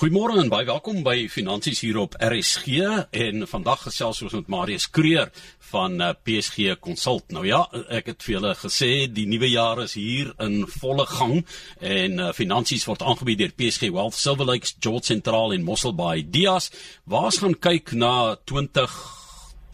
[0.00, 2.86] Goeiemôre en baie welkom by Finansies hier op RSG
[3.20, 5.28] en vandag gesels ons met Marius Kreer
[5.68, 7.26] van eh, PSG Consult.
[7.36, 7.58] Nou ja,
[7.92, 11.36] ek het vir julle gesê die nuwe jaar is hier in volle gang
[11.84, 16.24] en uh, finansies word aangebied deur PSG Wealth, Silver Lakes, George Central en Mossel Bay.
[16.24, 16.72] Dias,
[17.04, 18.98] waar's gaan kyk na 20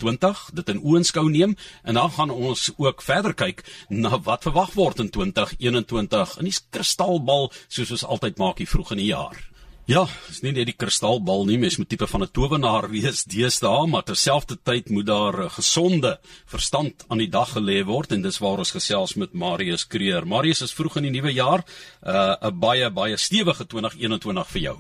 [0.02, 1.54] 20 dit in oënskou neem
[1.86, 3.62] en dan gaan ons ook verder kyk
[3.94, 8.98] na wat verwag word in 2021 in die kristalbal soos ons altyd maak hier vroeg
[8.98, 9.38] in die jaar.
[9.86, 13.86] Ja, dis nie net die kristalbal nie, mens moet tipe van 'n towenaar wees deesdae,
[13.86, 16.18] maar terselfdertyd moet daar 'n gesonde
[16.50, 20.26] verstand aan die dag gelê word en dis waar ons gesels met Marius Kreer.
[20.26, 21.62] Marius is vroeg in die nuwe jaar,
[22.02, 24.76] uh, 'n uh, baie baie stewige 2021 vir jou.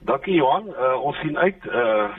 [0.00, 2.10] Dankie Johan, uh, ons sien uit uh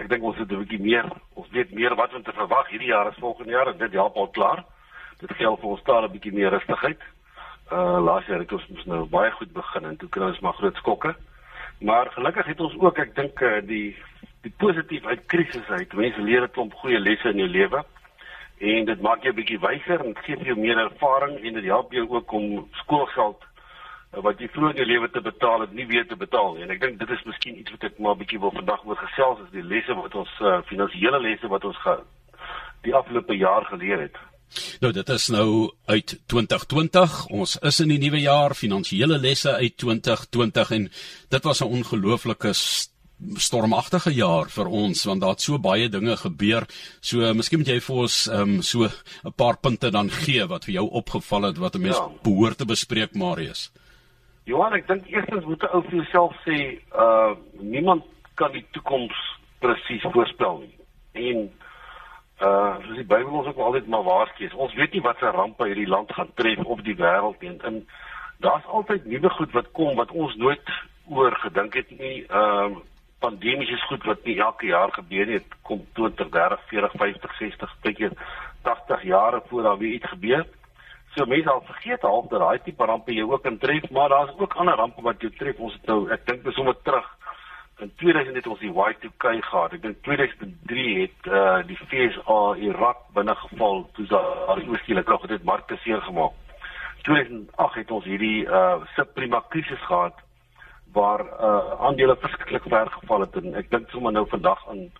[0.00, 2.88] ek dink ons het 'n bietjie meer, ons weet meer wat om te verwag hierdie
[2.88, 4.64] jaar as volgende jaar en dit help al klaar.
[5.20, 7.00] Dit geld vir ons daar 'n bietjie meer rustigheid
[7.72, 10.56] uh laas jaar het ons mos nou baie goed begin en toe kry ons maar
[10.58, 11.14] groot skokke.
[11.80, 13.96] Maar gelukkig het ons ook ek dink uh, die
[14.42, 15.92] die positief uit krisis uit.
[15.92, 17.84] Mense leer 'n klomp goeie lesse in jou lewe
[18.58, 22.08] en dit maak jou bietjie wyser en gee jou meer ervaring en dit help jou
[22.08, 26.06] ook om skoolgeld uh, wat jy vroeër in jou lewe te betaal het nie weer
[26.06, 26.62] te betaal nie.
[26.62, 29.40] En ek dink dit is miskien iets wat ek maar bietjie wil vandag oor gesels
[29.46, 32.02] is die lesse wat ons uh, finansiële lesse wat ons gaan
[32.82, 34.16] die afgelope jaar geleer het.
[34.80, 37.26] Nou dit is nou uit 2020.
[37.26, 40.90] Ons is in die nuwe jaar, finansiële lesse uit 2020 en
[41.28, 42.52] dit was 'n ongelooflike
[43.36, 46.66] stormagtige jaar vir ons want daar het so baie dinge gebeur.
[47.00, 50.64] So miskien moet jy vir ons ehm um, so 'n paar punte dan gee wat
[50.64, 52.08] vir jou opgeval het wat 'n mens ja.
[52.22, 53.70] behoort te bespreek, Marius.
[54.44, 58.02] Johan, ek dink eerstens moet 'n ou vir jouself sê, uh niemand
[58.34, 59.16] kan die toekoms
[59.58, 60.76] presies voorspel nie.
[61.12, 61.50] En
[62.40, 64.48] uh soos die Bybel ons ook altyd maar waarsku.
[64.56, 67.56] Ons weet nie wat se rampe hierdie land gaan tref of die wêreld nie.
[67.68, 67.82] En
[68.40, 70.70] daar's altyd nuwe goed wat kom wat ons nooit
[71.08, 72.24] oor gedink het nie.
[72.28, 72.86] Ehm uh,
[73.20, 75.40] pandemiese goed wat nie elke jaar gebeur nie.
[75.42, 78.10] Dit kom 20, 30, 40, 50, 60, baie
[78.62, 80.46] 80 jare voor daar weer iets gebeur.
[81.14, 84.32] So mense al vergeet half dat daai tipe rampe jou ook kan tref, maar daar's
[84.38, 85.58] ook ander rampe wat jou tref.
[85.58, 87.08] Ons het nou ek dink dis sommer terug
[87.80, 89.72] in 2000 het ons die Y2K gehad.
[89.72, 95.44] Ek dink 2003 het uh die FSA Irak binne geval toe daar oorskielik nog dit
[95.44, 96.32] markte seer gemaak.
[97.02, 100.18] 2008 het ons hierdie uh subprima krisis gehad
[100.92, 104.90] waar uh aandele verskriklik ver geval het en ek dink sommer nou vandag aan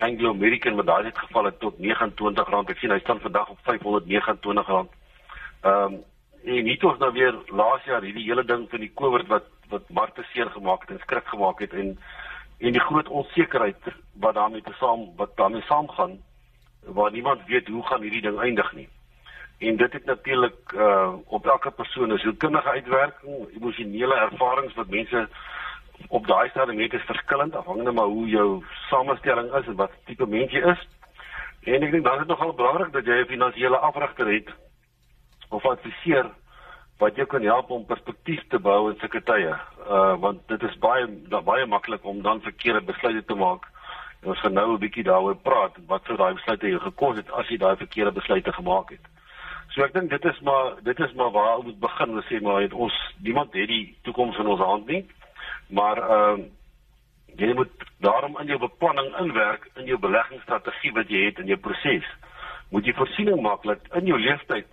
[0.00, 2.70] Anglo American wat daai het geval het tot R29.
[2.72, 4.88] Ek sien hy staan vandag op R529.
[5.60, 6.00] Ehm um,
[6.40, 9.90] en nie tog nou weer laas jaar hierdie hele ding van die COVID wat wat
[9.92, 11.98] markte seer gemaak het en skrik gemaak het en
[12.60, 16.18] en die groot onsekerheid wat daarmee te saam wat daarmee saamgaan
[16.84, 18.88] waar niemand weet hoe gaan hierdie ding eindig nie.
[19.58, 24.88] En dit het natuurlik uh op elke persoon is hoe kundige uitwerking, emosionele ervarings wat
[24.88, 25.28] mense
[26.08, 30.26] op daai stadium het is verskillend afhangende maar hoe jou samestelling is en wat tipe
[30.26, 30.88] mens jy is.
[31.62, 34.48] En ek dink dan is dit nogal belangrik dat jy 'n finansiële afrigter het
[35.48, 36.30] of adviseur
[37.00, 39.52] wat jou kan help om perspektief te bou in sulke tye.
[39.88, 41.06] Uh want dit is baie
[41.44, 43.64] baie maklik om dan verkeerde besluite te maak.
[44.20, 47.30] En ons gaan nou 'n bietjie daaroor praat wat sou daai besluite jou gekos het
[47.30, 49.04] as jy daai verkeerde besluite gemaak het.
[49.70, 52.16] So ek dink dit is maar dit is maar waar ons moet begin.
[52.16, 55.06] Ons sê maar het ons niemand het die toekoms in ons hand nie.
[55.68, 56.38] Maar uh,
[57.36, 61.58] jy moet daarom in jou beplanning inwerk in jou beleggingsstrategie wat jy het in jou
[61.58, 62.04] proses.
[62.70, 64.66] Moet jy voorsiening maak dat in jou lewenstyd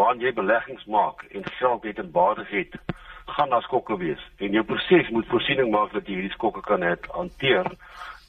[0.00, 2.74] waarin jy beleggings maak en geld het en bates het,
[3.36, 4.22] gaan daar skokke wees.
[4.42, 7.68] En jou proses moet voorsiening maak dat jy hierdie skokke kan het hanteer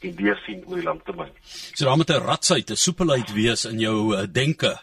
[0.02, 1.34] en weer sien oor die lang termyn.
[1.44, 4.78] So daar moet 'n ratsheid, 'n soepelheid wees in jou uh, denke.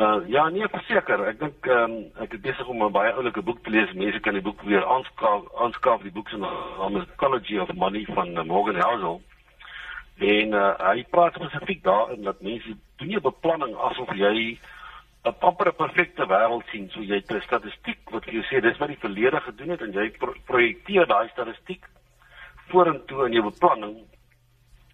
[0.00, 1.26] Uh, ja, nee, verseker.
[1.28, 1.94] Ek dink um,
[2.24, 3.92] ek het besig om 'n baie oulike boek te lees.
[3.92, 8.06] Mense kan die boek weer aanskaaf, aanskaaf die boek se naam is Ecology of Money
[8.14, 9.20] van uh, Morgan Housel.
[10.18, 14.58] En uh, hy praat spesifiek daarin dat mense doen jy beplanning asof jy
[15.24, 16.88] 'n amper 'n perfekte wêreld sien.
[16.90, 19.92] So jy het 'n statistiek wat jy sê dis wat die verlede gedoen het en
[19.92, 21.84] jy pro projekteer daai statistiek
[22.68, 23.96] vorentoe in jou beplanning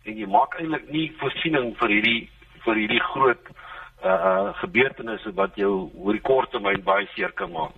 [0.05, 2.31] en jy maak eintlik nie voorsiening vir hierdie
[2.65, 3.45] vir hierdie groot
[4.05, 7.75] uh gebeurtenisse wat jou oor die kort termyn baie seer kan maak.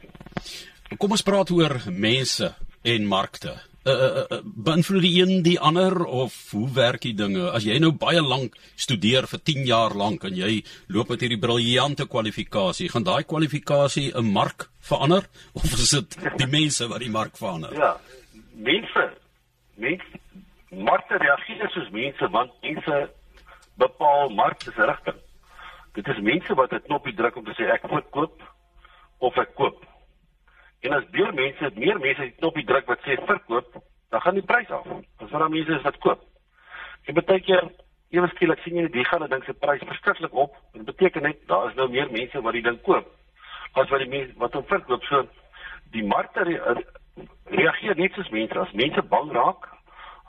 [0.99, 3.55] Kom ons praat oor mense en markte
[3.93, 7.51] uh, uh, beïnvloed die een die ander of hoe werk die dinge?
[7.51, 11.41] As jy nou baie lank studeer vir 10 jaar lank en jy loop met hierdie
[11.41, 17.11] briljante kwalifikasie, gaan daai kwalifikasie 'n mark verander of is dit die mense wat die
[17.11, 17.75] mark verander?
[17.75, 17.97] Ja,
[18.55, 19.11] mense.
[19.79, 20.19] Mense
[20.71, 23.11] markte reageer soos mense want mense
[23.79, 25.21] bepaal markte se rigting.
[25.95, 28.43] Dit is mense wat 'n knoppie druk om te sê ek moet koop
[29.19, 29.85] of ek koop.
[30.81, 33.79] En as meer mense, meer mense die knoppie druk wat sê verkoop,
[34.11, 34.87] dan gaan die prys af.
[35.19, 36.25] As daar mense is wat koop.
[37.07, 37.71] En baie keer
[38.15, 40.57] ewe skielik sien jy die gaan die ding se prys verskriklik op.
[40.73, 43.09] Dit beteken net daar is nou meer mense wat die ding koop
[43.73, 45.05] as wat die mense wat hom verkoop.
[45.09, 45.25] So
[45.95, 46.77] die markte re
[47.51, 48.59] reageer net soos mense.
[48.59, 49.69] As mense bang raak,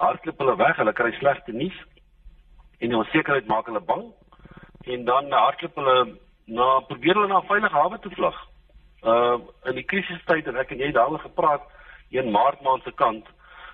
[0.01, 1.77] hardloop hulle weg, hulle kry slegte nuus
[2.79, 4.05] en die onsekerheid maak hulle bang
[4.87, 5.97] en dan hardloop hulle
[6.47, 8.37] na probeer hulle na veilige hawe toe vlug.
[9.03, 11.61] Uh in die krisistyd en ek en jy daaroor gepraat
[12.11, 13.25] een maart maand se kant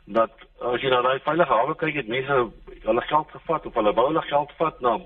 [0.06, 0.32] dat
[0.62, 2.36] as jy na daai veilige hawe kyk het mense
[2.84, 5.00] hulle geld gevat of hulle wou hulle geld vat na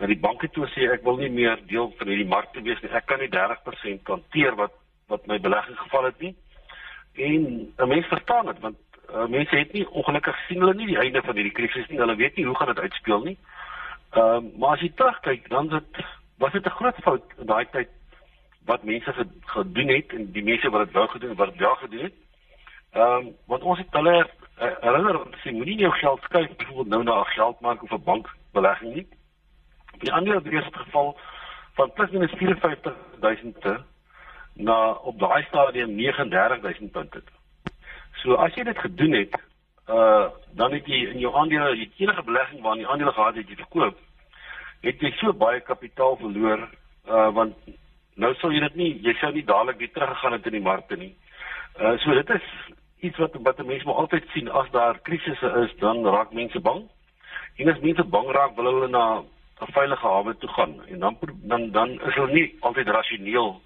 [0.00, 2.78] na die banke toe sê ek wil nie meer deel van hierdie mark te wees
[2.82, 2.92] nie.
[2.96, 4.72] Ek kan nie 30% kanteer wat
[5.10, 6.34] wat my belegging geval het nie.
[7.18, 7.42] En
[7.76, 8.78] 'n mens verstaan dit want
[9.10, 11.98] uh, mense het nie ongelukkig sien hulle nie die einde van hierdie krisis nie.
[11.98, 13.36] Hulle weet nie hoe gaan dit uitspeel nie.
[14.10, 16.04] Ehm uh, maar as jy terugkyk, dan dit
[16.38, 17.88] was dit 'n groot fout in daai tyd
[18.64, 22.14] wat mense gedoen het en die mense wat dit wou gedoen wat wel gedoen het.
[22.92, 26.56] Ehm um, want ons het hulle uh, herinner om te sê moenie jou geld skuif
[26.56, 29.06] byvoorbeeld nou na 'n geldmark of 'n bankbelegging nie.
[29.98, 31.18] Die ander geval
[31.74, 33.84] van plus minus 54000
[34.54, 37.22] na op daai stadium 39000 punte.
[38.22, 39.36] So as jy dit gedoen het,
[39.88, 43.48] uh dan het jy in jou aandele, jy enige belegging waarin jy aandele gehad het,
[43.48, 43.98] jy verkoop,
[44.80, 46.68] het jy so baie kapitaal verloor
[47.08, 47.54] uh want
[48.20, 50.96] nou sou jy dit nie, jy sou nie dadelik weer teruggegaan het in die markte
[51.00, 51.12] nie.
[51.80, 52.46] Uh so dit is
[53.08, 56.84] iets wat wat mense maar altyd sien as daar krisisse is, dan raak mense bang.
[57.56, 59.04] En as mense bang raak, wil hulle na
[59.60, 61.16] 'n veilige hawe toe gaan en dan
[61.52, 63.60] dan dan is hulle nie altyd rasioneel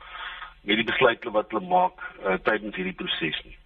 [0.63, 3.57] met die besluite wat hulle maak uh, tydens hierdie proses nie.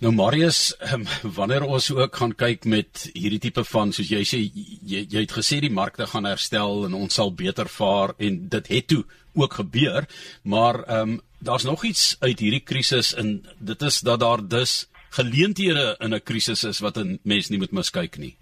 [0.00, 1.04] Nou Marius, um,
[1.38, 5.34] wanneer ons ook gaan kyk met hierdie tipe van soos jy sê jy, jy het
[5.36, 9.04] gesê die markte gaan herstel en ons sal beter vaar en dit het toe
[9.34, 10.08] ook gebeur,
[10.42, 14.88] maar ehm um, daar's nog iets uit hierdie krisis en dit is dat daar dus
[15.12, 18.36] geleenthede in 'n krisis is wat 'n mens nie moet miskyk nie.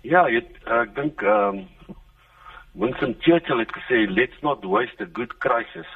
[0.00, 1.68] Ja, ek ek dink ehm um,
[2.72, 5.88] Winston Churchill het gesê let's not waste a good crisis.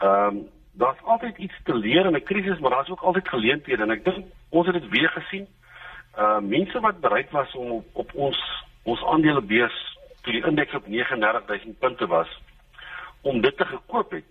[0.00, 3.82] Ehm um, daar's altyd iets te leer in 'n krisis, maar daar's ook altyd geleenthede
[3.82, 5.46] en ek dink ons het dit weer gesien.
[6.18, 10.86] Uh, mense wat bereid was om op, op ons ons aandelebeurs toe die indeks op
[10.86, 12.40] 39000 punte was
[13.20, 14.24] om dit te gekoop het.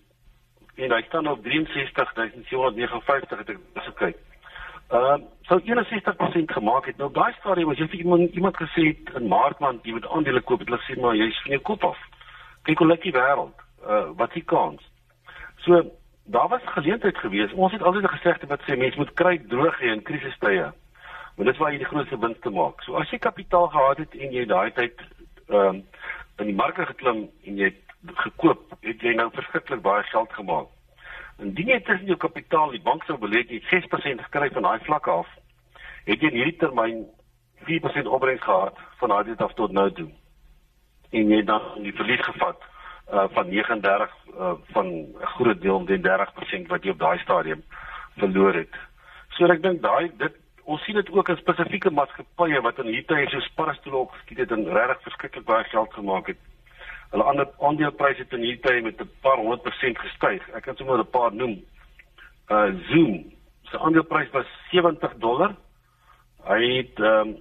[0.75, 4.17] En hy staan op 63759 het ek gekyk.
[4.89, 5.63] Ehm uh, sou 61%
[6.45, 6.97] gemaak het.
[6.97, 10.07] Nou daai stadium was jy vir iemand iemand gesê het in Maart maand jy moet
[10.07, 11.97] aandele koop, het hulle gesê maar jy's van jou kop af.
[12.63, 13.57] Kyk hoe lyk die wêreld.
[13.87, 14.81] Uh wat die kans.
[15.65, 15.81] So
[16.25, 17.53] daar was geleentheid gewees.
[17.53, 20.71] Ons het altyd gesê wat sê mense moet kry droog hê in krisistye.
[21.35, 22.83] Want dit is waar jy die grootste wins te maak.
[22.83, 25.01] So as jy kapitaal gehad het en jy daai tyd
[25.49, 25.83] ehm um,
[26.39, 30.67] in die marke geklim en jy het gekoop, het jy nou verskriklik baie geld gemaak.
[31.39, 35.11] Indien jy tussen jou kapitaal die bank sou belê jy 6% gekry van daai vlakke
[35.11, 35.29] af,
[36.05, 37.05] het jy in hierdie termyn
[37.69, 40.09] 4% opbrengs gehad van daai tyd af tot nou toe.
[41.11, 42.67] En jy dan die verlies gevat
[43.13, 47.63] uh van 39 uh van 'n groot deel die 30% wat jy op daai stadium
[48.17, 48.73] verloor het.
[49.29, 53.05] So ek dink daai dit ons sien dit ook in spesifieke maatskappye wat in hierdie
[53.05, 56.41] tyd so sparstoele opgeskiet het en regtig verskriklik baie geld gemaak het
[57.11, 60.41] hulle ander aandelepryse het in hierdie tyd met 'n paar honderd persent gestyg.
[60.55, 61.63] Ek kan sommer 'n paar noem.
[62.49, 65.55] Uh Zoom se aandelepryse was 70 dollar.
[66.43, 67.37] Hy het ehm um,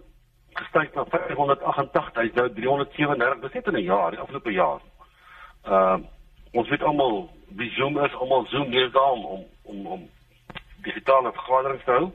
[0.54, 4.80] gestyg na 588, hy's nou 337, dis net in 'n jaar, die afgelope jaar.
[5.68, 5.98] Uh
[6.54, 10.08] ons weet almal wie Zoom is, almal Zoom lees daarom om om om
[10.82, 12.12] digitale vergaderings te hou.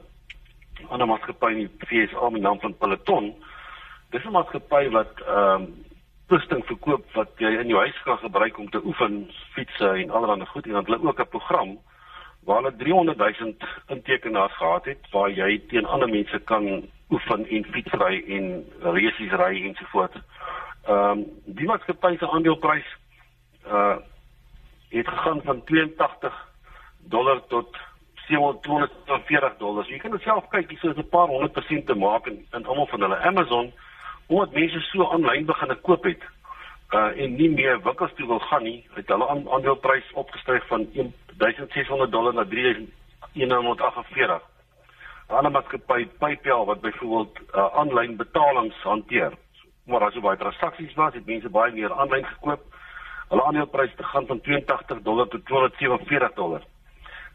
[0.79, 3.35] 'n Ander maatskappy in die VS met naam van Peloton.
[4.09, 5.85] Dis 'n maatskappy wat ehm um,
[6.27, 10.45] toesting verkoop wat jy in jou huis kan gebruik om te oefen, fietsse en allerlei
[10.45, 11.79] goed en dan hulle ook 'n program
[12.45, 13.53] waar hulle 300 000
[13.87, 19.65] intekenaars gehad het waar jy teen ander mense kan oefen en fietsry en resies ry
[19.65, 20.15] en so voort.
[20.85, 22.97] Ehm um, die maatskappy se aandeleprys
[23.69, 23.97] uh
[24.89, 26.33] het gegaan van 82
[26.97, 27.77] dollar tot
[28.27, 29.85] 740 dollar.
[29.87, 32.65] Jy kan dit self kyk, dis so 'n paar honderd persent te maak in, in
[32.65, 33.71] almal van hulle Amazon
[34.27, 36.21] omdat mense so aanlyn begin koop het
[36.93, 40.87] uh en nie meer winkels toe wil gaan nie, het hulle aandeleprys opgestyg van
[41.37, 44.41] 1600 dollar na 3148.
[45.29, 49.33] 'n Ander maatskappy, PayPal wat byvoorbeeld uh aanlyn betalings hanteer.
[49.85, 52.61] Maar as jy baie transaksies was, het mense baie meer aanlyn gekoop.
[53.29, 56.63] Hulle aandeleprys het gegaan van 82 dollar tot 247 dollar.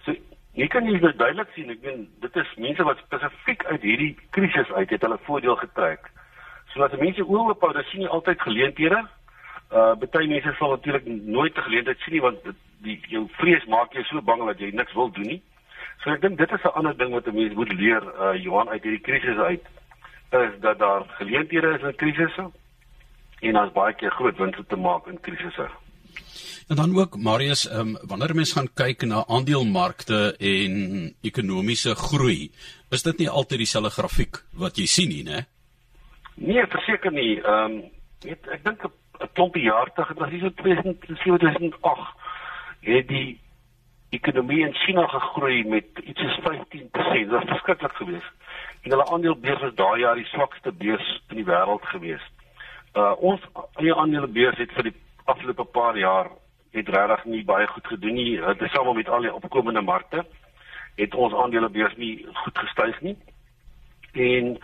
[0.05, 0.15] So
[0.59, 4.71] jy kan nie duidelik sien, ek meen dit is mense wat spesifiek uit hierdie krisis
[4.73, 6.11] uit het hulle voordeel getrek.
[6.73, 9.05] So as mense oop hou, dan sien jy altyd geleenthede.
[9.71, 13.65] Uh baie mense sal natuurlik nooit 'n geleentheid sien nie want dit die jou vrees
[13.65, 15.43] maak jou so bang dat jy niks wil doen nie.
[16.03, 18.69] So ek dink dit is 'n ander ding wat 'n mens moet leer uh Johan
[18.69, 19.65] uit hierdie krisis uit
[20.31, 22.51] is dat daar geleenthede is in krisisse
[23.41, 25.69] en daar's baie keer groot winste te maak in krisisse.
[26.69, 30.75] En dan ook Marius, ehm um, wanneer mense gaan kyk na aandelemarkte en
[31.21, 32.51] ekonomiese groei,
[32.91, 35.45] is dit nie altyd dieselfde grafiek wat jy sien nie, né?
[36.35, 37.37] Nee, verseker nie.
[37.43, 37.83] Ehm um,
[38.25, 42.15] ek, ek dink 'n klompie jaar terug, dit was hier so 2007-2008,
[42.81, 43.41] het die
[44.11, 46.91] ekonomie in China gegroei met iets soos 15%.
[47.13, 48.33] Dit was verskriklik geweest.
[48.83, 52.33] En hulle aandelebeurs was daai jaar die swakste beurs in die wêreld geweest.
[52.95, 53.41] Uh ons
[53.83, 56.31] eie aandelebeurs het vir die afgelope paar jaar
[56.75, 58.41] het regtig nie baie goed gedoen nie.
[58.41, 60.25] Dit is almal met al die opkomende markte
[60.95, 63.17] het ons aandelebeurs nie goed gestyg nie.
[64.13, 64.57] En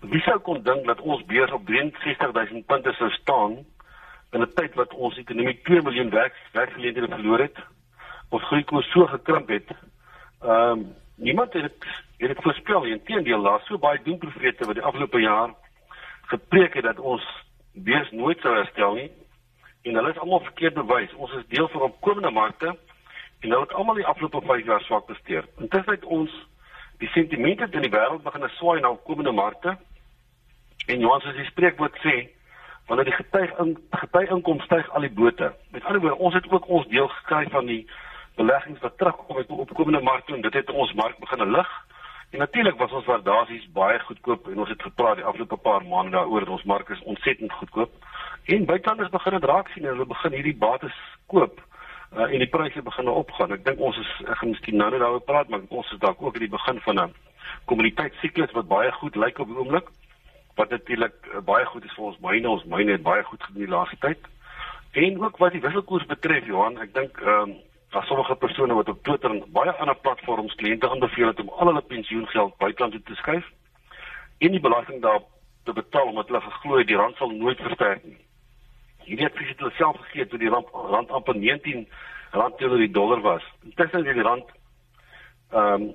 [0.00, 3.56] wie sou kon dink dat ons beurs op 63000 punte sou staan
[4.32, 7.58] in 'n tyd wat ons ekonomie 2 miljoen werk werkgeleenthede verloor het?
[8.28, 9.70] Ons groeikoers so gekrimp het.
[10.42, 11.84] Ehm um, niemand het dit
[12.18, 12.92] het dit voorspel nie.
[12.92, 15.54] Inteendeel, daar so baie doemprofete wat die afgelope jaar
[16.26, 19.10] gepreek het dat ons beurs nooit sou herstel nie
[19.86, 21.14] en hulle is almal verkeerd bewys.
[21.14, 22.66] Ons is deel van opkomende markte
[23.40, 25.44] en hulle het almal die afgelope 5 jaar swak presteer.
[25.58, 26.32] Intussen het ons
[26.98, 29.76] die sentimente in die wêreld begin swaai na opkomende markte.
[30.86, 32.16] En Johan sê die spreekwoord sê
[32.86, 35.52] wanneer die getuig in getuig inkomste styg al die bote.
[35.70, 37.82] Met ander woorde, ons het ook ons deel gekry van die
[38.36, 41.70] beleggings wat terugkom uit opkomende markte en dit het ons mark begin lig.
[42.30, 46.40] Natuurlik was ons waardasies baie goedkoop en ons het gepraat die afgelope paar maande daaroor
[46.44, 47.92] dat ons mark is ontsettend goedkoop.
[48.44, 51.60] En buitelanders begin dit raak sien en hulle begin hierdie bates koop
[52.16, 53.54] uh, en die pryse begin opgaan.
[53.54, 56.22] Ek dink ons is ek gaan miskien nou net daaroor praat, maar ons is dalk
[56.22, 57.14] ook in die begin van 'n
[57.70, 59.88] kommuniteitssiklus wat baie goed lyk op die oomblik.
[60.56, 62.48] Wat natuurlik uh, baie goed is vir ons myne.
[62.48, 64.18] Ons myne het baie goed gedoen die laaste tyd.
[64.92, 67.56] En ook wat die wisselkoers betref, Johan, ek dink ehm um,
[67.90, 71.66] daar sommige persone wat op Twitter en baie ander platforms kliënte aanbeveel het om al
[71.66, 73.46] hulle pensioengeld buiteland toe te skuif
[74.38, 75.28] en die belasting daarop
[75.64, 78.18] te betaal omdat hulle geglo het die rand sal nooit versterk nie.
[79.06, 81.86] Hierdie advies het hulle self gegee toe die rand rand amper 19
[82.30, 83.46] rand teenoor die dollar was.
[83.64, 84.52] Intussen het die rand
[85.50, 85.88] ehm um,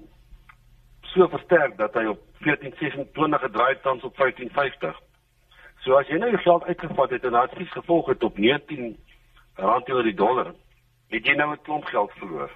[1.12, 4.94] so versterk dat hy op 14.26 gedraai het tans op 15.50.
[5.84, 8.96] So as jy nou jou geld uitgevat het en advies gevolg het op 19
[9.56, 10.54] rand teenoor die dollar,
[11.12, 12.52] het jy nou 'n klomp geld verloor.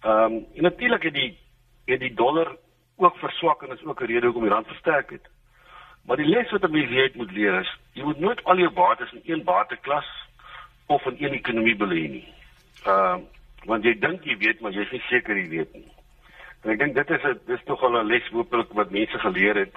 [0.00, 1.38] Ehm um, en natuurlik het die
[1.86, 2.56] het die dollar
[2.96, 5.28] ook verswak en is ook 'n rede hoekom die rand versterk het.
[6.06, 8.70] Maar die les wat 'n mens weet moet leer is, jy moet nooit al jou
[8.70, 10.28] bates in een bateklas
[10.86, 12.32] of in een ekonomie belê nie.
[12.84, 13.24] Ehm uh,
[13.64, 15.92] want jy dink jy weet, maar jy is nie seker jy weet nie.
[16.62, 19.56] En ek dink dit is 'n dis tog al 'n les hopelik wat mense geleer
[19.56, 19.76] het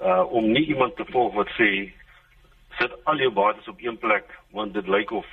[0.00, 1.92] uh om nie iemand te volg wat sê
[2.78, 5.26] sit al jou bates op een plek want dit lyk of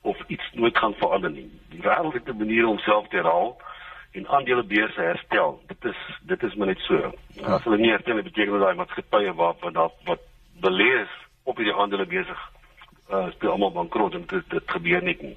[0.00, 1.50] of iets nooit gaan verander nie.
[1.68, 3.60] Die wêreld het 'n manier om homself te herhaal
[4.12, 5.62] en aandelebeurse herstel.
[5.66, 7.14] Dit is dit is maar net so.
[7.28, 7.46] Ja.
[7.46, 10.20] As hulle nie herstel beteken dat daai maatskappye wat wat wat
[10.60, 12.50] belees op hierdie aandele besig
[13.10, 15.36] uh speel almal bankrot en dit dit gebeur net nie.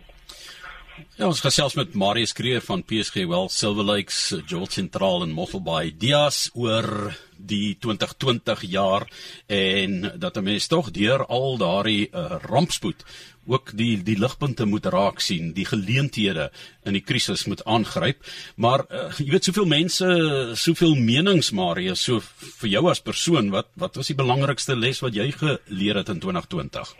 [0.93, 5.93] Ja, ons gesels met Marius Kreer van PSG Well Silver Lakes, Joel Central en Mosselbaai
[5.97, 6.85] Dias oor
[7.33, 9.07] die 2020 jaar
[9.47, 13.03] en dat 'n mens tog deur al daardie uh, rampspoed
[13.45, 16.51] ook die die ligpunte moet raak sien, die geleenthede
[16.85, 18.23] in die krisis moet aangryp.
[18.55, 20.05] Maar uh, jy weet soveel mense,
[20.53, 22.19] soveel menings Maria, so
[22.61, 26.19] vir jou as persoon, wat wat was die belangrikste les wat jy geleer het in
[26.19, 26.95] 2020?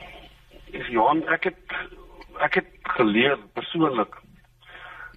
[0.90, 2.03] Johan, ek het
[2.44, 4.20] ek het geleer persoonlik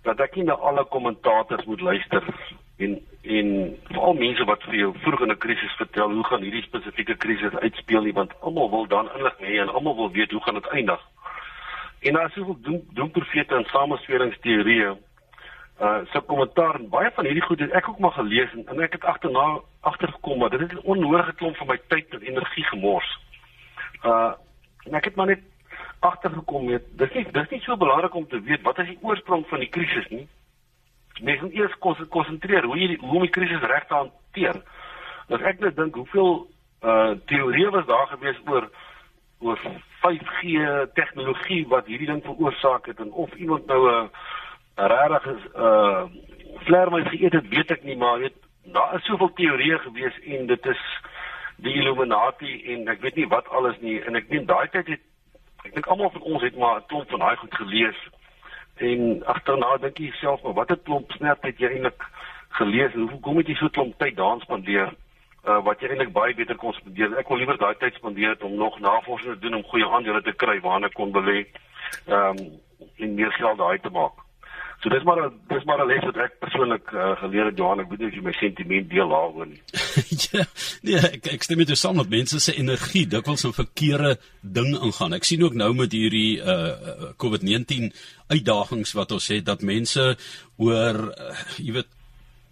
[0.06, 2.24] dat ek nie na alle kommentators moet luister
[2.78, 3.00] en
[3.36, 3.48] en
[3.88, 7.58] veral mense wat vir jou vroeg in 'n krisis vertel hoe gaan hierdie spesifieke krisis
[7.64, 10.66] uitspeel nie want almal wil dan inligting hê en almal wil weet hoe gaan dit
[10.66, 11.00] eindig.
[12.00, 14.96] En daar is soveel doen doen profete en samesweringsteorieë.
[15.80, 18.80] Uh so kommentaar en baie van hierdie goed het ek ook maar gelees en, en
[18.80, 23.18] ek het agterna agtergekom maar dit 'n onnodige klomp van my tyd en energie gemors.
[24.04, 24.32] Uh
[24.86, 25.42] en ek het maar net
[26.06, 29.46] agtergekom weet dis nie dis nie so belangrik om te weet wat is die oorsprong
[29.50, 30.26] van die krisis nie.
[31.20, 31.78] Mens moet eers
[32.12, 34.60] konsentreer hoe jy hoe om die krisis reg te hanteer.
[35.28, 36.46] As ek net dink hoeveel
[36.86, 38.70] uh teorieë was daar gewees oor
[39.40, 39.60] oor
[40.04, 40.60] 5G
[40.94, 44.10] tegnologie wat hierdie ding veroorsaak het en of iemand nou 'n
[44.76, 46.04] regtig is 'n uh,
[46.66, 48.36] vleermuis geëet het, weet ek nie, maar weet
[48.72, 50.82] daar is soveel teorieë gewees en dit is
[51.56, 55.04] die Illuminati en ek weet nie wat alles nie en ek dink daai tyd het
[55.66, 57.98] ek dink almal van ons het maar 'n klomp van daai goed gelees
[58.76, 62.02] en agterna dink jy self maar wat 'n klomp snert het jy eintlik
[62.60, 64.92] gelees en hoe kom jy so klomp tyd daarin spandeer?
[65.46, 67.14] uh, wat jy eintlik baie beter kon spandeer.
[67.20, 70.34] Ek wil liewer daai tyd spandeer om nog navorsing te doen om goeie aandele te
[70.34, 71.44] kry waarna kon belê.
[72.06, 72.46] Ehm um,
[73.00, 74.25] en meer geld daai te maak.
[74.86, 77.80] So dis maar 'n dis maar 'n les wat ek persoonlik uh, geleer het Johan,
[77.80, 79.58] ek weet nie of jy my sentiment deel daaroor nie.
[80.30, 80.44] ja,
[80.86, 84.12] nee, ek ek stem met jou saam dat mense se energie dikwels 'n verkeerde
[84.42, 85.12] ding ingaan.
[85.18, 87.90] Ek sien ook nou met hierdie uh COVID-19
[88.30, 90.16] uitdagings wat ons het dat mense
[90.56, 91.90] oor uh, jy weet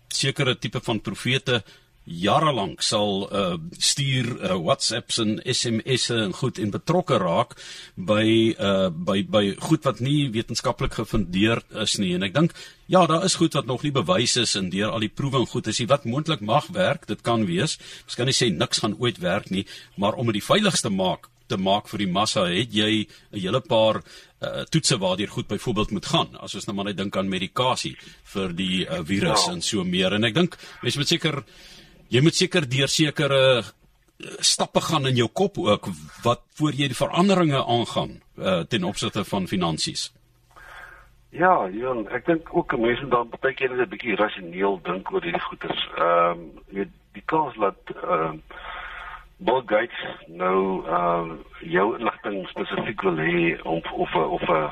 [0.08, 1.62] sekere tipe van profete
[2.04, 7.56] jare lank sal uh, stuur uh, WhatsApps en SMS'e en goed en betrokke raak
[7.96, 12.12] by uh, by by goed wat nie wetenskaplik gefundeerd is nie.
[12.14, 12.56] En ek dink
[12.92, 15.49] ja daar is goed wat nog nie bewys is en deur al die proewe en
[15.49, 15.88] goed is nie.
[15.88, 19.50] Wat moontlik mag werk dit kan wees mens kan nie sê niks gaan ooit werk
[19.50, 19.64] nie
[19.96, 23.61] maar om dit die veiligste maak te maak vir die massa het jy 'n hele
[23.61, 27.28] paar uh, toetse waardeur goed byvoorbeeld moet gaan as ons nou maar net dink aan
[27.28, 27.96] medikasie
[28.34, 29.52] vir die uh, virus ja.
[29.52, 30.12] en so meer.
[30.12, 31.44] En ek dink mense moet seker
[32.08, 33.64] jy moet seker deur sekere eh,
[34.38, 35.88] stappe gaan in jou kop ook
[36.23, 40.12] wat voor jy die veranderinge aangaan uh, ten opsigte van finansies.
[41.34, 45.46] Ja, ja, ek dink ook mense dan baie keer 'n bietjie rasioneel dink oor hierdie
[45.49, 45.88] goeters.
[45.99, 48.62] Ehm um, jy die kans dat ehm uh,
[49.37, 54.70] Bill Gates nou ehm uh, jou inligting spesifiek wil hê om of of 'n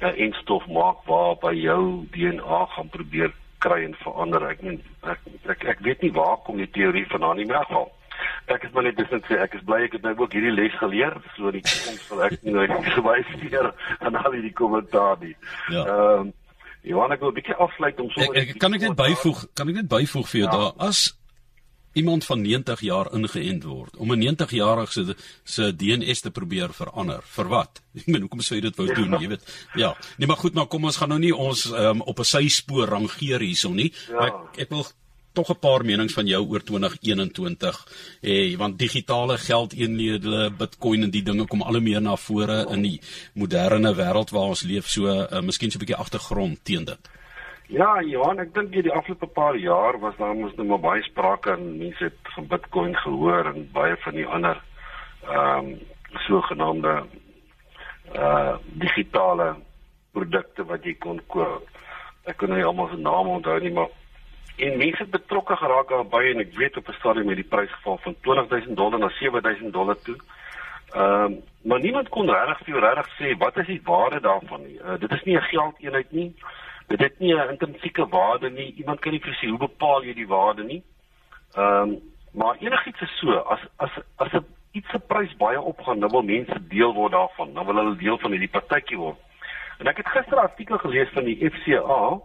[0.00, 4.44] 'n instof maak waar by jou DNA gaan probeer kry en verander.
[4.50, 4.78] Ek meen
[5.08, 7.90] ek, ek ek weet nie waar kom die teorie vandaan nie, maar geval.
[8.52, 10.54] Ek is maar net dis net sê ek is bly ek het nou ook hierdie
[10.54, 12.66] les geleer, so die toekoms sal ek nou
[12.98, 15.34] gewys hier aan al die kommentaar nie.
[15.70, 15.86] Ja.
[15.86, 16.38] Ehm um,
[16.82, 19.68] Johan ek wil 'n bietjie afsluit om sommer ek, ek, kan ek net byvoeg, kan
[19.70, 20.54] ek net byvoeg vir jou ja.
[20.58, 21.02] daar as
[21.92, 27.22] iemand van 90 jaar ingeënt word om 'n 90-jarige se se DNS te probeer verander.
[27.22, 27.82] Vir wat?
[27.98, 29.44] Ek meen, hoekom sou jy dit wou doen, jy weet?
[29.74, 29.96] Ja.
[30.16, 33.40] Nee, maar goed, maar kom ons gaan nou nie ons um, op 'n syspoor rangeer
[33.40, 33.92] hierson nie.
[34.08, 34.26] Ja.
[34.26, 34.86] Ek ek wil
[35.32, 37.86] tog 'n paar menings van jou oor 2021
[38.20, 42.82] hê, want digitale geldeenhede, Bitcoin en die dinge kom al hoe meer na vore in
[42.82, 43.00] die
[43.34, 47.08] moderne wêreld waar ons leef, so uh, miskien so 'n bietjie agtergrond teen dit.
[47.72, 51.54] Ja, Johan, ek dink die afgelope paar jaar was daar mos nou maar baie sprake
[51.54, 54.58] en mense het van Bitcoin gehoor en baie van die ander
[55.22, 55.70] ehm um,
[56.26, 56.92] sogenaamde
[58.12, 59.46] uh digitale
[60.12, 61.80] produkte wat jy kon koop.
[62.28, 63.88] Ek nou nie almal se name onthou nie, maar
[64.68, 67.72] en mense het betrokke geraak daarbye en ek weet op 'n stadium met die prys
[67.78, 70.18] geval van 20000 dollar na 7000 dollar toe.
[70.92, 74.76] Ehm um, maar niemand kon regtig vir regtig sê wat is die waarde daarvan nie.
[74.76, 76.34] Uh, dit is nie 'n geldeenheid nie
[76.92, 78.74] dit het nie 'n intrinsieke waarde nie.
[78.74, 80.82] Iemand kan nie presies hoe bepaal jy die waarde nie.
[81.54, 82.00] Ehm um,
[82.32, 86.22] maar enigiets is so as as as 'n iets se prys baie opgaan, dan wil
[86.22, 87.54] mense deel word daarvan.
[87.54, 89.18] Dan wil hulle deel van hierdie partytjie word.
[89.78, 92.20] En ek het gister 'n artikel gelees van die FCA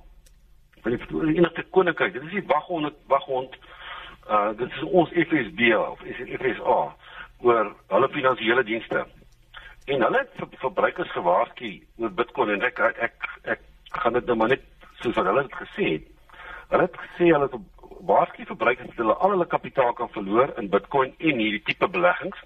[0.82, 2.14] van die Verenigde Koninkryk.
[2.14, 3.56] Dit is die waghond waghond
[4.30, 6.96] uh dit is ons FSB of is dit FSA
[7.40, 9.06] oor hulle finansiële dienste.
[9.86, 13.60] En hulle het verbruikers gewaarsku oor Bitcoin en ek ek, ek
[13.92, 14.64] gaan dit nou maar net
[15.02, 16.06] soos wat hulle dit gesê het.
[16.70, 17.58] Hulle het gesê hulle het
[18.08, 22.40] waarskynlik verbruikers het hulle al hulle kapitaal kan verloor in Bitcoin en hierdie tipe beleggings.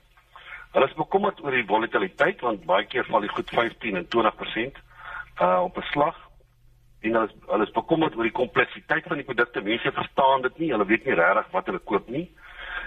[0.71, 4.81] Hulle is bekommerd oor die volatiliteit want baie keer val die goed 15 en 20%
[5.41, 6.17] uh op 'n slag.
[7.01, 9.61] En hulle is hulle is bekommerd oor die kompleksiteit van die produkte.
[9.61, 10.71] Mense verstaan dit nie.
[10.71, 12.29] Hulle weet nie regtig wat hulle koop nie.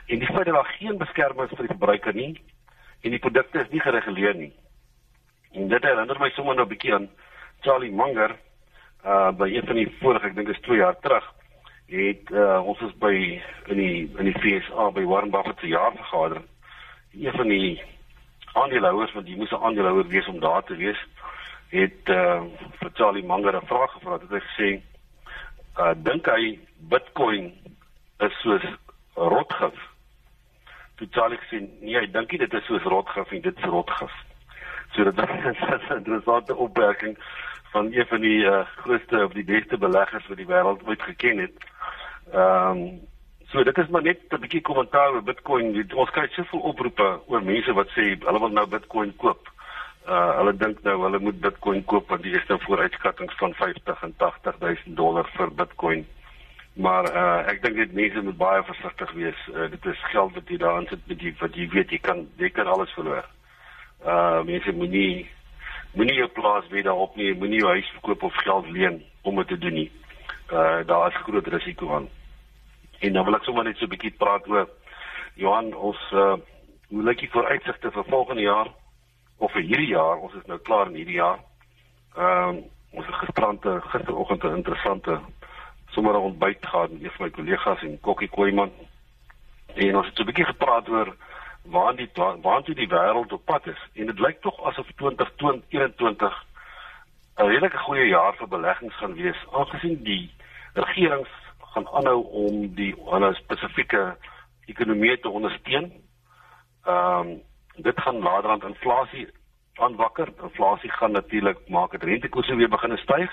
[0.06, 2.42] En die feit dat daar geen beskerming is vir die verbruiker nie
[3.00, 4.52] en die produkte is nie gereguleer nie.
[5.52, 7.08] En dit herinner my sommer nou 'n bietjie aan
[7.60, 8.36] Charlie Munger
[9.04, 11.24] uh by een van die vorige, ek dink is 2 jaar terug,
[11.92, 13.12] het uh ons is by
[13.68, 16.46] in die in die FSA by Warren Buffett se jaarvergadering.
[17.12, 17.82] Een van die
[18.52, 21.00] aandeelhouers want jy moes 'n aandeelhouer wees om daar te wees,
[21.68, 22.42] het uh
[22.80, 24.18] vir Charlie Munger 'n vraag gevra.
[24.18, 24.70] Het hy gesê
[25.78, 27.52] uh dink hy Bitcoin
[28.18, 28.64] is soos
[29.14, 29.76] rotgif?
[30.96, 34.12] Toe Charlie gesê nee, hy dink dit is soos rotgif en dit is rotgif.
[34.94, 35.28] So dit is
[35.90, 37.18] 'n interessante opmerking
[37.74, 41.38] van een van die uh, grootste of die beste beleggers wat die wêreld ooit geken
[41.46, 41.66] het.
[42.32, 43.02] Ehm um,
[43.50, 45.66] so dit is maar net 'n bietjie kommentaar oor Bitcoin.
[45.94, 49.50] Ons kry soveel oproepe oor mense wat sê hulle wil nou Bitcoin koop.
[50.08, 54.02] Uh hulle dink nou hulle moet Bitcoin koop want die is nou vooruitskattings van 50
[54.02, 56.06] en 80 000 dollar vir Bitcoin.
[56.72, 59.40] Maar uh ek dink dit mense moet baie versigtig wees.
[59.54, 62.26] Uh, dit is geld wat jy daarin sit met jy wat jy weet jy kan
[62.37, 63.24] jy kan alles verloor.
[64.06, 65.30] Uh mense moenie
[65.94, 69.48] moenie jou plaas weer daarop nie, moenie jou huis verkoop of geld leen om dit
[69.48, 69.90] te doen nie.
[70.52, 72.09] Uh daar is groot risiko aan.
[73.00, 74.68] En dan wil ek sommer net so 'n bietjie praat oor
[75.35, 76.37] Johan, ons uh
[76.88, 78.68] hoe lyk die vooruitsigte vir volgende jaar
[79.38, 80.20] of vir hierdie jaar?
[80.22, 81.38] Ons is nou klaar in hierdie jaar.
[82.16, 82.62] Ehm uh,
[82.94, 85.20] ons het gisterande gisteroggend 'n interessante
[85.90, 88.70] sommer ontbyt gehad met een van my kollegas en Kokkie Koeman.
[89.74, 91.16] En ons het so 'n bietjie gepraat oor
[91.64, 92.11] waar die
[92.42, 96.44] waar toe die wêreld op pad is en dit lyk tog asof 2021
[97.37, 100.31] 'n redelike goeie jaar vir beleggings gaan wees aangesien die
[100.74, 104.16] regerings gaan aanhou om die 'n spesifieke
[104.66, 105.92] ekonomie te ondersteun.
[106.85, 107.42] Ehm um,
[107.77, 109.29] dit gaan later aan inflasie
[109.74, 110.29] aanwakker.
[110.42, 113.33] Inflasie gaan natuurlik maak dat rentekoerse weer begin styg.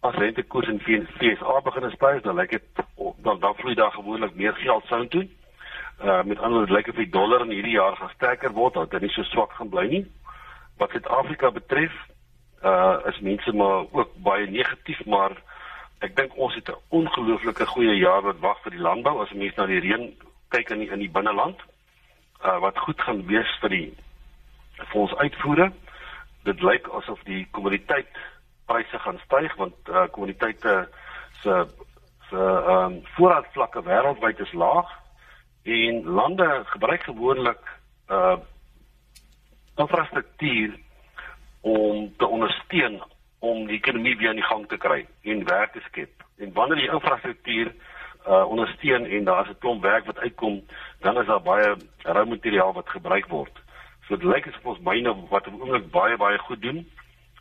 [0.00, 2.62] As rentekoerse in FSA begin styg, dan lyk dit
[3.16, 5.28] dan dan vloei daar gewoonlik meer geld sou toe.
[6.02, 8.90] Uh met ander woorde lyk dit die dollar in hierdie jaar gaan sterker word, dat
[8.90, 10.04] dit nie so swak gaan bly nie.
[10.78, 11.92] Wat Suid-Afrika betref,
[12.64, 15.36] uh is mense maar ook baie negatief, maar
[16.02, 19.60] ek dink ons het 'n ongelooflike goeie jaar wat wag vir die landbou as mense
[19.60, 20.16] na die reën
[20.48, 21.60] kyk in die, in die binneland.
[22.44, 23.94] Uh wat goed gaan wees vir die
[24.76, 25.72] vir ons uitvoere.
[26.44, 28.10] Dit lyk asof die kommoditeit
[28.66, 30.88] pryse gaan styg want uh kommoditeite
[31.42, 31.66] se
[32.28, 35.03] se ehm um, voorraadvlakke wêreldwyd is laag
[35.64, 37.62] en lande gebruik gewoonlik
[38.08, 38.36] uh
[39.76, 40.78] infrastruktuur
[41.60, 43.02] om te ondersteun
[43.38, 46.22] om die ekonomie weer aan die gang te kry en werk te skep.
[46.38, 47.72] En wanneer die infrastruktuur
[48.26, 50.62] uh ondersteun en daar is 'n klomp werk wat uitkom,
[51.00, 53.62] dan is daar baie rou materiaal wat gebruik word.
[54.06, 56.90] So dit lyk asof ons myne wat oomblik baie baie goed doen,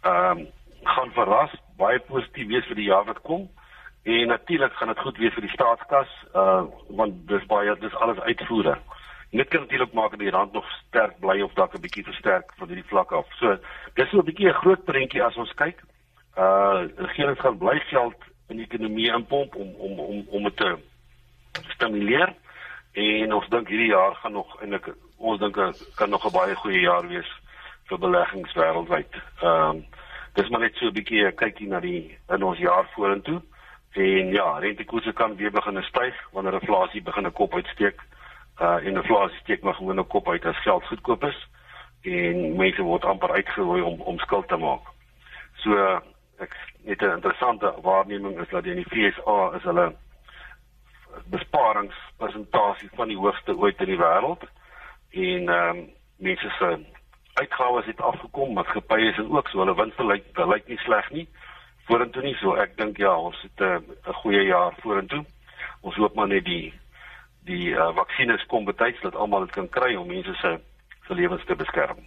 [0.02, 0.48] ehm um,
[0.84, 3.50] gaan verras, baie positief wees vir die jaar wat kom.
[4.04, 8.20] En natuurlik gaan dit goed wees vir die staatskas, uh want dis baie dis alles
[8.20, 8.76] uitvoere.
[9.32, 12.04] En dit kan natuurlik maak dat die rand nog sterk bly of dalk 'n bietjie
[12.04, 13.28] versterk van hierdie vlak af.
[13.40, 13.58] So
[13.94, 15.80] dis so 'n bietjie 'n groot prentjie as ons kyk.
[16.38, 20.78] Uh regerings gaan bly geld in die ekonomie inpomp om om om om dit te
[21.68, 22.34] stimuleer.
[22.94, 25.56] En ons dink hierdie jaar gaan nog eintlik ons dink
[25.96, 27.32] kan nog 'n baie goeie jaar wees
[27.88, 29.14] vir beleggings wêreldwyd.
[29.42, 29.86] Ehm um,
[30.34, 33.42] dis maar net so 'n bietjie kykie na die in ons jaar vorentoe.
[33.94, 38.02] En ja, rentekoerse kan weer begin styg wanneer inflasie begin 'n kop uitsteek.
[38.62, 41.48] Uh en inflasie steek maar gewoon 'n kop uit as geld goedkoop is
[42.02, 44.82] en mense word amper uitgerooi om om skuld te maak.
[45.54, 46.02] So
[46.38, 49.96] ek net 'n interessante waarneming is dat in die FSA is hulle
[51.26, 54.44] besparingspersentasie van die hoogste ooit in die wêreld
[55.10, 56.86] en ehm um, mense se
[57.34, 61.28] uitgawes het afgekom, maatskappye is ook so hulle wins lyk lyk nie sleg nie
[61.88, 62.36] vorentoe nie.
[62.42, 65.26] So ek dink ja ons het 'n uh, goeie jaar vorentoe.
[65.82, 66.74] Ons hoop maar net die
[67.44, 70.60] die uh, vaksines kom betyds dat almal dit kan kry om mense se
[71.08, 71.98] se lewens te beskerm.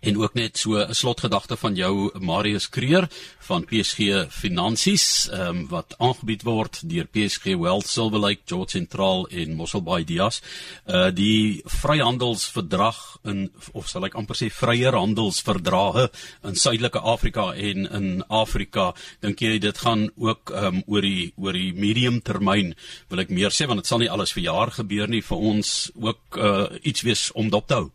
[0.00, 5.68] En ook net so 'n slotgedagte van jou Marius Kreer van PSG Finansies, ehm um,
[5.68, 10.42] wat aangebied word deur PSG Wealth Silver Lake, George Central en Mosselbaai Dias.
[10.86, 16.10] Uh die vryhandelsverdrag in of sal ek amper sê vryer handelsverdrae
[16.42, 21.32] in Suidelike Afrika en in Afrika, dink jy dit gaan ook ehm um, oor die
[21.36, 22.74] oor die medium termyn
[23.08, 25.90] wil ek meer sê want dit sal nie alles vir jaar gebeur nie vir ons
[25.94, 27.90] ook uh iets wees om dop te hou.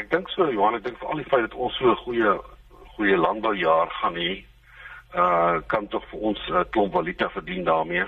[0.00, 2.30] Ek dink so Johan, ek dink vir al die feit dat ons so 'n goeie
[2.96, 4.30] goeie landboujaar gaan hê,
[5.22, 8.06] uh kan tog vir ons 'n uh, klomp valuta verdien daarmee.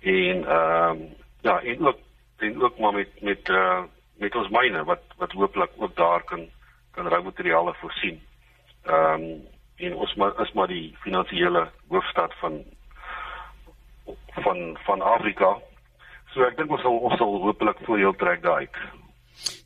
[0.00, 1.10] En ehm uh,
[1.48, 1.98] ja, en ook
[2.38, 3.82] en ook maar met met uh
[4.22, 6.48] met ons myne wat wat hooplik ook daar kan
[6.94, 8.16] kan rou materiale voorsien.
[8.84, 12.64] Ehm um, en ons maar is maar die finansiële hoofstad van
[14.44, 15.58] van van Afrika.
[16.32, 18.76] So ek dink ons sal ons sal hopelik voordeel trek daaruit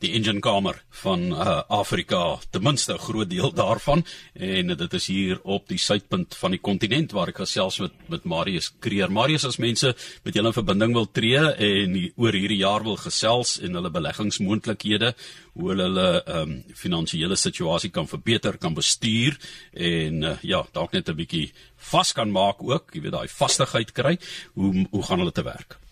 [0.02, 5.06] die engine kamer van uh, Afrika ten minste 'n groot deel daarvan en dit is
[5.06, 9.10] hier op die suidpunt van die kontinent waar ek gesels met met Marius Kreer.
[9.10, 13.58] Marius as mense met julle in verbinding wil tree en oor hierdie jaar wil gesels
[13.60, 15.14] en hulle beleggingsmoontlikhede,
[15.54, 19.38] hoe hulle hulle um, finansiële situasie kan verbeter, kan bestuur
[19.72, 21.52] en uh, ja, dalk net 'n bietjie
[21.90, 24.18] vas kan maak ook, jy weet daai vastigheid kry,
[24.54, 25.83] hoe hoe gaan hulle te werk?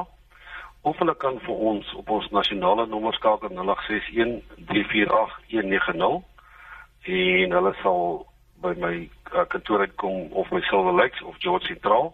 [0.82, 6.24] of hulle kan vir ons op ons nasionale nommer skakel 061 348
[7.46, 8.26] en hulle sal
[8.62, 12.14] by my uh, kantoor uitkom of my Silver Lakes of George Central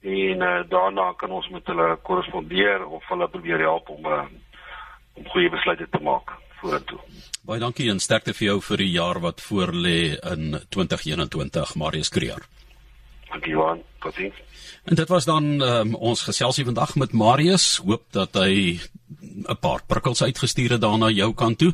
[0.00, 4.26] en uh, daarna kan ons met hulle korrespondeer of hulle probeer help om uh,
[5.18, 6.30] om goeie besluite te maak
[6.62, 6.98] vorentoe.
[7.42, 12.46] Baie dankie en sterkte vir jou vir die jaar wat voorlê in 2021, Marius Kreer.
[13.32, 14.38] Dankie Johan, totsiens.
[14.84, 17.76] En dit was dan um, ons geselsie vandag met Marius.
[17.86, 18.78] Hoop dat hy
[19.48, 21.72] 'n paar prikkels uitgestuur het daarna jou kant toe.